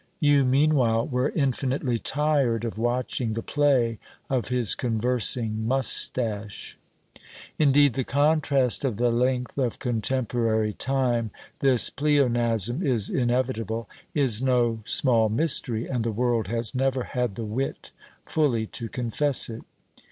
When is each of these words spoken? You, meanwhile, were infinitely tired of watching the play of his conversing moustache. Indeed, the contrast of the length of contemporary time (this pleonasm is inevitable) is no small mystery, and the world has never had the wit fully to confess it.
You, 0.19 0.45
meanwhile, 0.45 1.05
were 1.05 1.29
infinitely 1.35 1.99
tired 1.99 2.65
of 2.65 2.79
watching 2.79 3.33
the 3.33 3.43
play 3.43 3.99
of 4.31 4.47
his 4.47 4.73
conversing 4.73 5.67
moustache. 5.67 6.75
Indeed, 7.59 7.93
the 7.93 8.03
contrast 8.03 8.83
of 8.83 8.97
the 8.97 9.11
length 9.11 9.59
of 9.59 9.77
contemporary 9.77 10.73
time 10.73 11.29
(this 11.59 11.91
pleonasm 11.91 12.81
is 12.83 13.11
inevitable) 13.11 13.87
is 14.15 14.41
no 14.41 14.79
small 14.85 15.29
mystery, 15.29 15.85
and 15.85 16.03
the 16.03 16.11
world 16.11 16.47
has 16.47 16.73
never 16.73 17.03
had 17.03 17.35
the 17.35 17.45
wit 17.45 17.91
fully 18.25 18.65
to 18.65 18.89
confess 18.89 19.51
it. 19.51 19.61